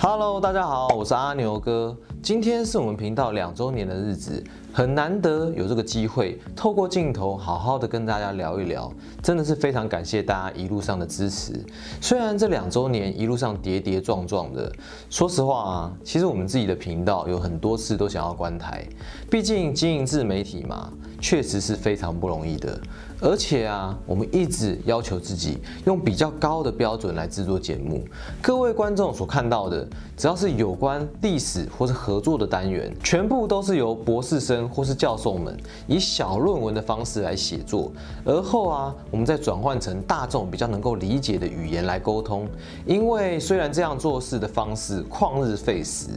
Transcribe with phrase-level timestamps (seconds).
[0.00, 1.96] Hello，大家好，我是阿牛哥。
[2.22, 4.44] 今天是我们频道两周年的日子，
[4.78, 8.88] 很难得有这个机会，透过镜头好好的跟大家聊一聊，
[9.20, 11.52] 真的是非常感谢大家一路上的支持。
[12.00, 14.72] 虽然这两周年一路上跌跌撞撞的，
[15.10, 18.86] 说实话啊，其实我们自己的频道有很多次都想要关台，
[19.28, 22.80] 毕竟经营自媒体嘛，确实是非常不容易的。
[23.20, 28.04] 而且啊，我们一直要求自己用比较高的标准来制作节目。
[28.40, 29.84] 各位观众所看到的，
[30.16, 37.90] 只要是有关历史或是合作的单元，全部都是由博士生或是教授们以小论文的方式来写作，
[38.24, 42.48] 而后啊，我们再转换成大众比较能够理解的语言来沟通。
[42.86, 46.08] 因为虽然这样做事的方式旷日费时，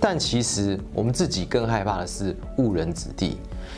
[0.00, 3.36] 但其实我们自己更害怕的是误人子弟。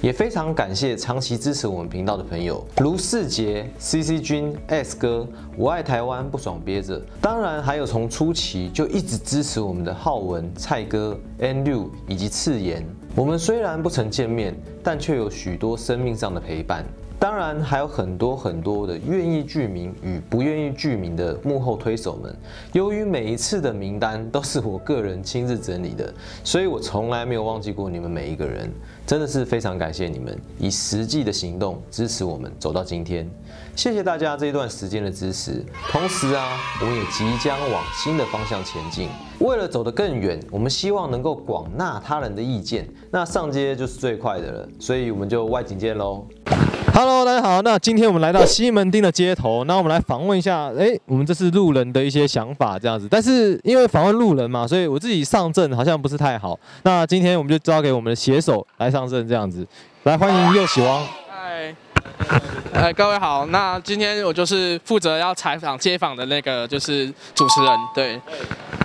[0.00, 7.00] 也非常感谢长期支持我们频道的朋友，卢世杰、CC 君、S 哥，我爱台湾不爽憋着。
[7.20, 12.84] 当然还有从初期就一直支持我们的浩文、蔡哥、N 六以及次言。
[13.16, 14.52] 我们虽然不曾见面，
[14.82, 16.84] 但却有许多生命上的陪伴。
[17.24, 22.36] 当然还有很多很多的愿意具名与不愿意具名的幕后推手们。
[22.74, 26.12] 由于每一次的名单都是我个人亲自整理的，
[26.44, 28.70] 所以我从来没有忘记过你们每一个人。
[29.06, 33.26] 真的是非常感谢你们以实际的行动支持我们走到今天。
[33.74, 35.64] 谢谢大家这一段时间的支持。
[35.90, 39.08] 同时啊，我们也即将往新的方向前进。
[39.38, 42.86] 为了走得更远，我们希望能够广纳他人的意见。
[43.10, 46.26] 那上街就是最快的了，所以我们就外景见喽。
[46.96, 47.60] Hello，大家好。
[47.62, 53.08] 那今天我们来到西门町的街头，那我们来访问一下，哎，我们这是路人的一些想法这样子。
[53.10, 56.56] 但是因为访问路人嘛，所以我自己上阵好像不是太好。
[56.84, 59.66] 那今天我们就交给我们的写手来上阵这样子。
[60.04, 61.04] 来，欢迎右喜王。
[62.18, 62.40] 嗨，
[62.74, 63.46] 哎，各位好。
[63.46, 67.78] 那今天我就是负责要采访街访的那个，就是主持人。
[67.94, 68.20] 对。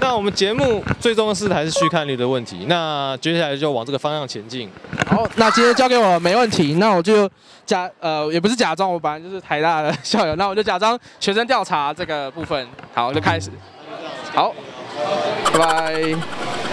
[0.01, 2.65] 那我们节目最重要是还是续看率的问题。
[2.67, 4.69] 那接下来就往这个方向前进。
[5.07, 6.75] 好，那今天交给我没问题。
[6.75, 7.29] 那我就
[7.65, 10.35] 假呃，也不是假装，我本来就是台大的 校友。
[10.37, 12.65] 那我就假装学生调查这个部分。
[12.93, 13.51] 好，就开始。
[14.33, 14.53] 好，
[15.51, 16.68] 拜拜。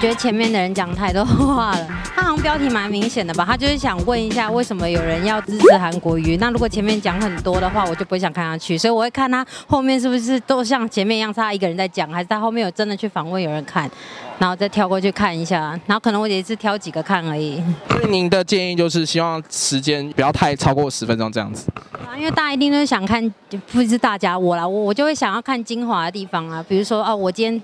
[0.00, 3.44] 觉得前面的人讲太多话了，他好像标题蛮明显的吧？
[3.46, 6.38] 他就是想问一下，为什么有人要支持韩国瑜？
[6.38, 13.90] 那如果前面讲很多的话，我就不会想看下去，所以我会看他后面是不是都像前面一样，他一个人在讲，还是他后面有真的去访问有人看，
[14.38, 17.62] 然后再跳过去看一下，然后可能我也是挑几个看而已。
[17.90, 21.70] 所以您的建议就是希望时间不要太超过十分钟这样子。
[21.92, 23.22] 啊，因为大家一定都是想看，
[23.70, 27.62] 不是大家我啦，我我就会想要看精华的地方啊，比如说啊，我今天。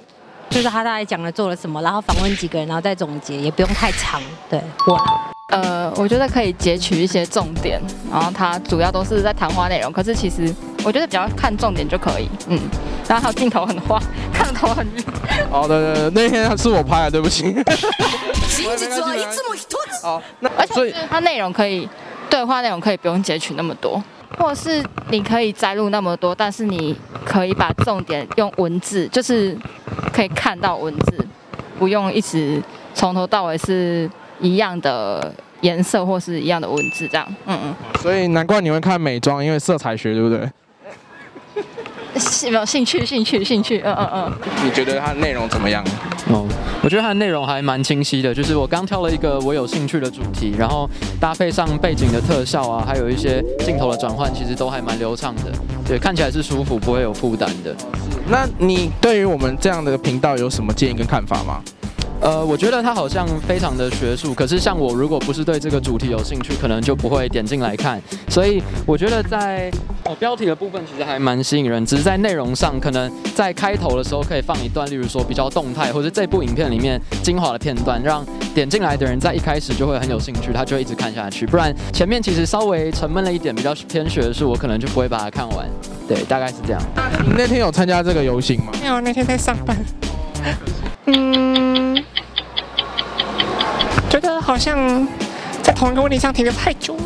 [0.50, 4.20] 就是他大概讲了做了什么，然后访问几个人，然后再总结，也不用太长。
[4.48, 4.98] 对，我，
[5.48, 7.80] 呃，我觉得可以截取一些重点，
[8.10, 9.92] 然后他主要都是在谈话内容。
[9.92, 10.54] 可是其实
[10.84, 12.58] 我觉得比较看重点就可以，嗯。
[13.08, 14.00] 然后还有镜头很花，
[14.34, 15.04] 看头很晕。
[15.48, 17.54] 哦，对对对，那天是我拍的，对不起。
[20.02, 21.88] 哦，那而且他内容可以，
[22.28, 24.02] 对话内容可以不用截取那么多。
[24.38, 29.56] 或是你可以摘录那么多，但是你可以把重点用文字，就是
[30.12, 31.26] 可以看到文字，
[31.78, 32.62] 不用一直
[32.94, 34.10] 从头到尾是
[34.40, 35.32] 一样的
[35.62, 37.26] 颜色或是一样的文字这样。
[37.46, 37.74] 嗯嗯。
[38.00, 40.50] 所以难怪你会看美妆，因为色彩学，对不对？
[42.44, 43.04] 有 没有兴趣？
[43.04, 43.44] 兴趣？
[43.44, 43.80] 兴趣？
[43.84, 44.32] 嗯嗯嗯。
[44.64, 45.84] 你觉得它内容怎么样？
[46.28, 46.46] 哦，
[46.86, 50.88] 我觉得它的内容还蛮清晰的，就是我刚挑了一个我有兴趣的主题，然后
[51.18, 55.50] 搭配上背景的特效啊，还有一些镜头的转换，其实都还蛮流畅的。
[55.84, 57.74] 对，看起来是舒服，不会有负担的。
[58.28, 61.60] 那你对于我们这样的频道有什么建议跟看法吗？
[62.20, 68.00] 呃，我觉得它好像非常的学术，可是像我如果不是对这个主题有兴趣，可能就不会点进来看。
[68.28, 69.72] 所以我觉得在
[70.06, 78.24] 哦标题的部分其实还蛮吸引人，只是在内容上，可能在开头的时候可以放一段，例如说比较动态，或者这部影片里面精华的片段，让
[78.54, 81.44] 点进来的人在一开始就会很有兴趣，他就会一直看下去。
[81.46, 85.66] 不然前面其实稍微沉闷了一点，比较偏学术，我可能就不会把它看完。
[86.06, 86.80] 对，大概是这样。
[87.24, 88.72] 你那天有参加这个游行吗？
[88.80, 89.76] 没有，那天在上班。
[91.06, 91.96] 嗯，
[94.08, 95.06] 觉得好像
[95.62, 97.02] 在同一个问题上停留太久了，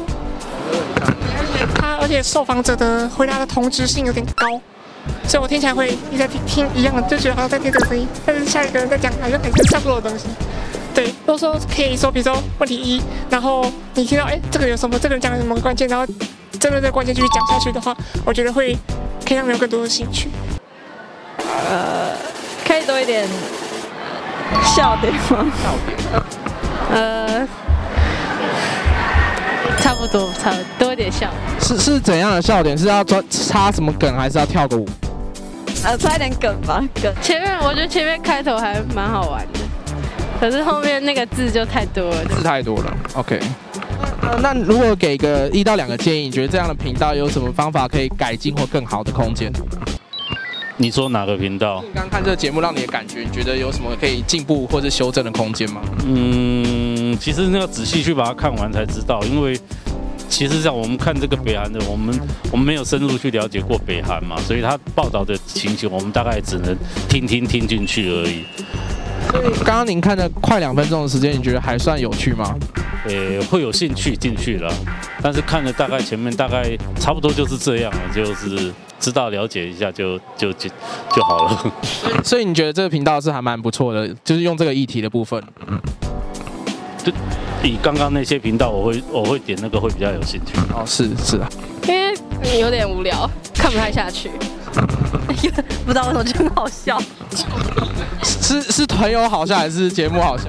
[1.74, 4.46] 他而且受访者的回答的同质性有点高，
[5.26, 10.26] 所以我听起来会一直在听听一样的，就觉得好像在听这个声音，但是下一个人在讲好像很差不多的东西。
[10.94, 13.64] 对，如果说可以说，比如说问题一，然后
[13.94, 16.06] 你听到哎这个有什么，这个人讲了什么关键，然后
[16.58, 18.76] 针对这个关键继续讲下去的话，我觉得会
[19.26, 20.28] 可以让人有更多的兴趣。
[21.38, 22.10] 呃，
[22.66, 23.28] 可以多一点。
[24.64, 25.46] 笑点吗？
[25.62, 26.22] 笑点。
[26.90, 27.48] 呃，
[29.90, 31.28] 差不多，差多一点笑。
[31.58, 32.78] 是是怎样的笑点？
[32.78, 34.88] 是要抓插什么梗，还是要跳个舞？
[35.84, 37.12] 呃，插一点梗吧，梗。
[37.20, 39.58] 前面我觉得前面开头还蛮好玩的，
[40.38, 42.24] 可是后面那个字就太多了。
[42.26, 42.96] 字太多了。
[43.14, 43.40] OK。
[44.22, 49.52] 呃，那如果给个一到两个建议，你觉得这样的频道有什么方法可以改进或更好的空间？
[50.76, 51.82] 你说哪个频道？
[51.82, 55.82] 你刚看这个节目，让你的感觉，你觉得有什么可以进步或者修正的空间吗？
[56.06, 59.58] 嗯，其实那要仔细去把它看完才知道，因为
[60.28, 62.18] 其实像我们看这个北韩的，我们
[62.52, 66.76] 我们没有深入去了解过北韩嘛，所以他报道的情形，我们大概只能
[67.08, 68.44] 听听听进去而已。
[69.64, 72.54] 刚刚您看的快两分钟的时间，你觉得还算有趣吗？
[73.06, 74.72] 呃，会有兴趣进去了，
[75.22, 80.68] 但是看了大概前面大概差不多就是这样了，就是知道了解一下就就就
[81.14, 81.72] 就好了。
[82.22, 85.42] 所以你觉得这个频道是还蛮不错的，就是用这个议题的部分。
[87.04, 87.12] 就
[87.62, 90.52] 比刚刚那些频道，我会我会点那个会比较有兴趣。
[90.74, 91.48] 哦，是是啊，
[91.86, 94.30] 因为有点无聊，看不太下去。
[95.84, 97.00] 不知道为什么就很好笑。
[98.22, 100.44] 是是团友好笑还是节目好笑？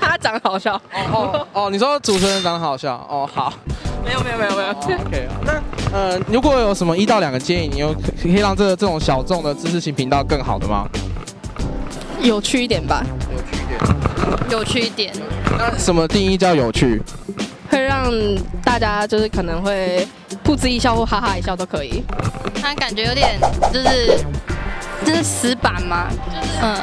[0.00, 0.80] 他长得好笑。
[1.12, 2.94] 哦哦，你说主持人长得好笑？
[3.08, 3.52] 哦，好。
[4.04, 4.68] 没有没有没有没有。
[5.06, 10.86] OK，那呃，如果有什么一到两个建议，你有可以让这个这种小众的知识型频道更好的吗？
[12.20, 13.02] 有趣一点吧。
[13.32, 13.80] 有趣一点。
[14.50, 15.12] 有趣一点。
[15.58, 17.02] 那什么定义叫有趣？
[17.70, 18.12] 会让
[18.62, 20.06] 大家就是可能会
[20.44, 22.04] 噗嗤一笑或哈哈一笑都可以。
[22.62, 23.38] 他感觉有点
[23.72, 24.24] 就是
[25.04, 26.80] 就是死板嘛，就是嗯，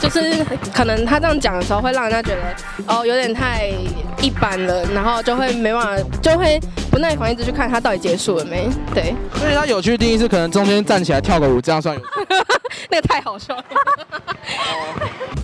[0.00, 2.42] 就是可能他这样讲的时候会让人家觉得
[2.86, 3.70] 哦有点太
[4.20, 6.58] 一般了，然后就会没办法，就会
[6.90, 8.68] 不耐烦一直去看他到底结束了没。
[8.92, 12.06] 对，所以他有趣的定义是可能中间站起来跳个舞，这样算有趣。
[12.90, 13.64] 那个太好笑了。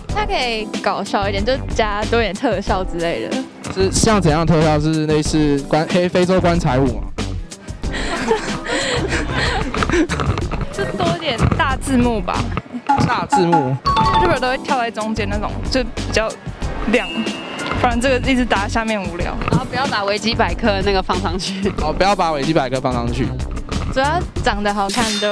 [0.13, 3.37] 它可以搞笑一点，就加多一点特效之类的。
[3.73, 4.79] 是像怎样特效？
[4.79, 7.03] 是类似观黑非洲棺材舞吗？
[10.71, 12.37] 就多一点大字幕吧。
[13.07, 13.75] 大字幕。
[14.21, 16.29] 日本都会跳在中间那种，就比较
[16.87, 17.07] 亮，
[17.79, 19.33] 不然这个一直打下面无聊。
[19.49, 21.71] 然后不要把维基百科那个放上去。
[21.81, 23.25] 哦，不要把维基百科放上去。
[23.93, 25.31] 主要长得好看就。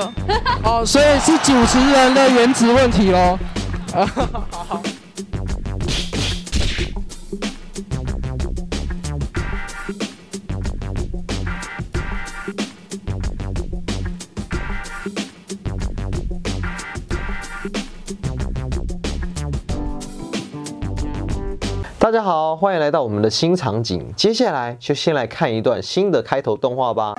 [0.64, 3.38] 哦，所以是主持人的颜值问题喽。
[3.94, 4.82] 啊，哈哈。
[22.00, 24.12] 大家好，欢迎来到我们的新场景。
[24.16, 27.14] 接下来就先来看一段新的开头动画吧。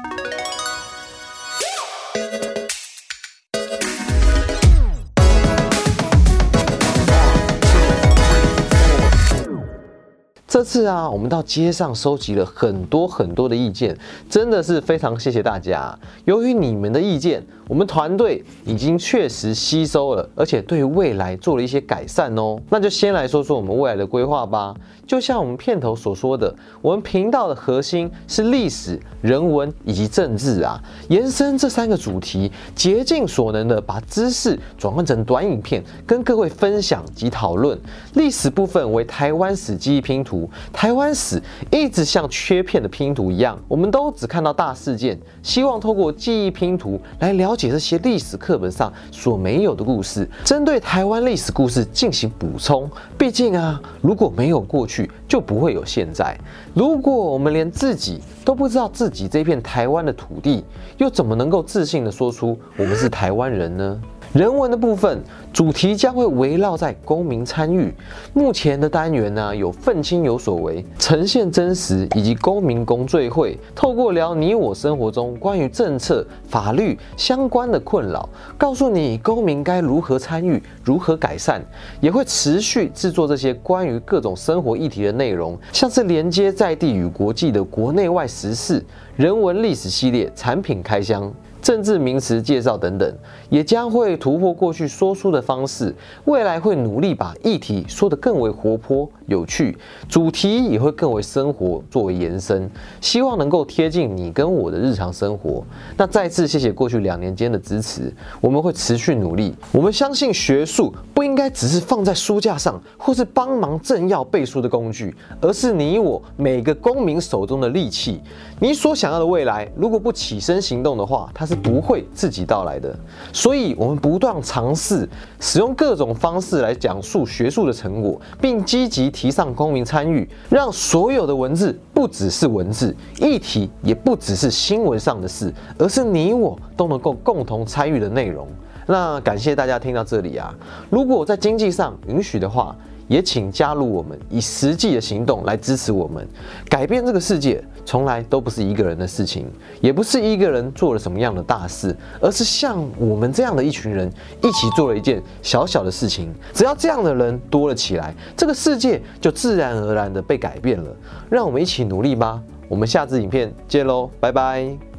[10.50, 13.96] 这次啊，我们到街上收集了很多很多的意见，
[14.28, 15.96] 真的是非常谢谢大家。
[16.24, 22.58] 由于你们的意见，我们团队已经确实吸收了，而且对未来做了一些改善哦。
[22.68, 24.74] 那就先来说说我们未来的规划吧。
[25.06, 26.52] 就像我们片头所说的，
[26.82, 37.78] 我们频道的核心是历史、人文以及政治啊，延伸这三个主题，竭尽所能的把知识转换成短影片，跟各位分享及讨论。
[38.14, 40.39] 历史部分为台湾史记忆拼图，
[40.72, 52.88] 台湾史一直像缺片的拼图一样，我们都只看到大事件，希望透过记忆拼图来了解这些历史课本上所没有的故事，针对台湾历史故事进行补充。
[53.18, 56.38] 毕竟啊，如果没有过去，就不会有现在。
[56.74, 60.64] 如果我们连自己都不知道自己这片台湾的土地，
[60.98, 64.00] 又怎么能够自信的说出我们是台湾人呢？
[64.32, 65.20] 人文的部分
[65.52, 67.92] 主题将会围绕在公民参与。
[68.32, 81.60] 目前的单元呢，有愤青有所为、呈现真实以及公民公罪会，透过聊你我生活中关于政策、法律相关的困扰，告诉你公民该如何参与、如何改善，
[82.00, 88.80] 也会持续制作这些关于各种生活议题的内容，像是连接在地与国际的国内外时事、
[89.16, 91.32] 人文历史系列、产品开箱。
[91.60, 93.14] 政治名词介绍等等，
[93.48, 99.76] 也将会突破过去说书的方式，未来会努力把议题说得更为活泼有趣，
[100.08, 102.68] 主题也会更为生活作为延伸，
[103.00, 105.62] 希望能够贴近你跟我的日常生活。
[105.96, 109.54] 那再次谢谢过去两年间的支持，我们会持续努力。
[109.70, 118.20] 我们相信学术不应该只是放在书架上，或是帮忙政要背书的工具，而是你我每个公民手中的利器。
[118.58, 121.59] 你所想要的未来，如果不起身行动的话，它是。
[121.62, 122.98] 不会自己到来的。
[123.32, 138.48] 所以，我们不断尝试使用各种方式来讲述学术的成果，并积极提倡公民参与，让所有的文字不只是文字，议题也不只是新闻上的事，而是你我都能够共同参与的内容。
[138.86, 140.52] 那感谢大家听到这里啊！
[140.90, 142.74] 如果在经济上允许的话，
[143.06, 146.26] 也请加入我们，以实际的行动来支持我们。
[146.68, 149.46] 改变这个世界从来都不是一个人的事情，
[149.80, 154.10] 也不是一个人做了什么样的大事，而是像我们这样的一群人
[154.42, 156.32] 一起做了一件小小的事情。
[156.52, 160.90] 只要这样的人多了起来，这个世界就自然而然的被改变了。
[161.28, 162.40] 让我们一起努力吧！
[162.68, 164.89] 我们下次影片见喽，拜拜。